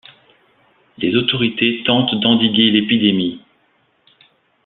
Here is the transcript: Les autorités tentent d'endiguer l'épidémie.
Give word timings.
Les 0.97 1.15
autorités 1.15 1.83
tentent 1.85 2.19
d'endiguer 2.19 2.71
l'épidémie. 2.71 3.39